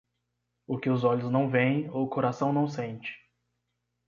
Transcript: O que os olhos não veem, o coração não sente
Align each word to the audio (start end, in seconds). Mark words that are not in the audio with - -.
O 0.65 0.79
que 0.79 0.89
os 0.89 1.03
olhos 1.03 1.29
não 1.29 1.47
veem, 1.47 1.87
o 1.91 2.07
coração 2.07 2.51
não 2.51 2.67
sente 2.67 3.15